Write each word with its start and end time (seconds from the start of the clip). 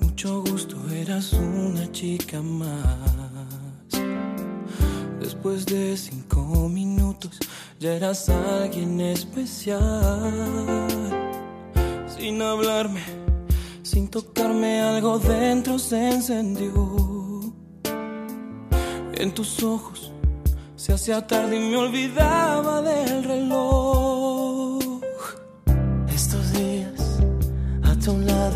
Mucho 0.00 0.42
gusto, 0.42 0.76
eras 0.88 1.32
una 1.32 1.90
chica 1.90 2.40
más. 2.40 3.90
Después 5.18 5.66
de 5.66 5.96
cinco 5.96 6.68
minutos, 6.68 7.40
ya 7.80 7.94
eras 7.94 8.28
alguien 8.28 9.00
especial. 9.00 10.32
Sin 12.06 12.40
hablarme, 12.40 13.02
sin 13.82 14.06
tocarme, 14.06 14.80
algo 14.80 15.18
dentro 15.18 15.76
se 15.80 16.12
encendió. 16.12 16.72
En 19.14 19.34
tus 19.34 19.60
ojos 19.64 20.12
se 20.76 20.92
hacía 20.92 21.26
tarde 21.26 21.56
y 21.56 21.70
me 21.70 21.76
olvidaba 21.78 22.80
del 22.80 23.24
reloj. 23.24 24.23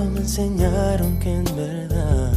Me 0.05 0.21
enseñaron 0.21 1.19
que 1.19 1.35
en 1.35 1.45
verdad 1.57 2.33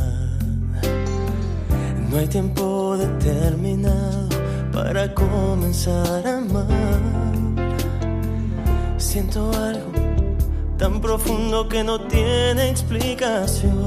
no 2.09 2.17
hay 2.17 2.27
tiempo 2.27 2.97
determinado 2.97 4.29
para 4.73 5.13
comenzar 5.13 6.27
a 6.27 6.37
amar. 6.37 6.99
Siento 8.97 9.51
algo 9.53 9.91
tan 10.77 10.99
profundo 10.99 11.67
que 11.69 11.83
no 11.83 12.01
tiene 12.07 12.69
explicación. 12.69 13.85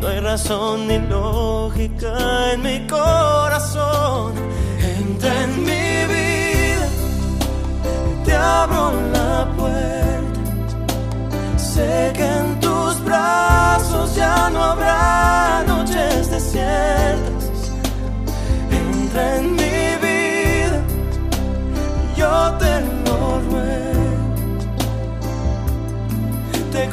No 0.00 0.06
hay 0.06 0.20
razón 0.20 0.86
ni 0.86 0.98
lógica 0.98 2.52
en 2.52 2.62
mi 2.62 2.86
corazón. 2.86 3.87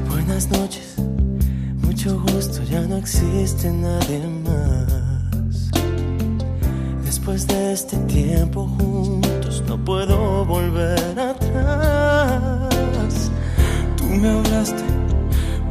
Buenas 0.10 0.50
noches, 0.52 0.96
mucho 1.82 2.20
gusto, 2.32 2.64
ya 2.64 2.82
no 2.82 2.98
existe 2.98 3.72
nadie 3.72 4.20
más. 4.46 4.97
Después 7.28 7.48
de 7.48 7.74
este 7.74 7.98
tiempo 8.08 8.70
juntos 8.78 9.62
no 9.68 9.78
puedo 9.84 10.46
volver 10.46 11.20
atrás. 11.20 12.72
Tú 13.98 14.06
me 14.06 14.30
hablaste, 14.30 14.82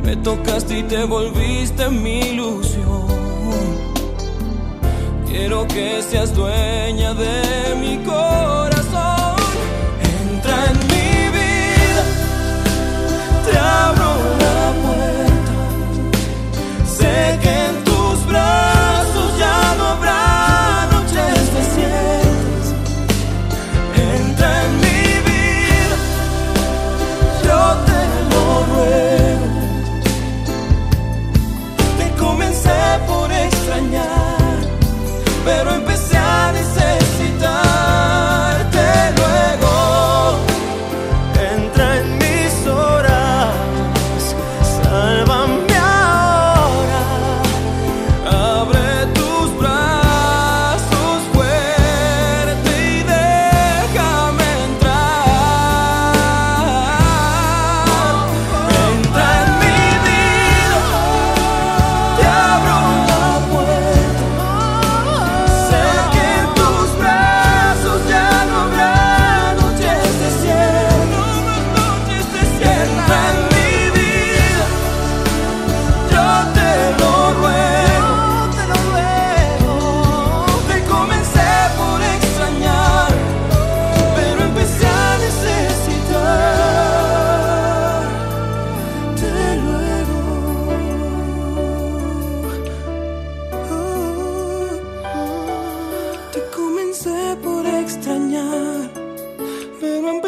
me 0.03 0.17
tocaste 0.17 0.81
y 0.81 0.83
te 0.83 1.05
volviste 1.05 1.89
mi 1.89 2.19
ilusión. 2.19 3.07
Quiero 5.27 5.67
que 5.67 6.03
seas 6.03 6.35
dueña 6.35 7.15
de 7.15 7.75
mi 7.81 8.05
corazón. 8.05 8.76
Pero 35.47 35.77
empecé 35.77 35.96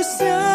comencé 0.09 0.48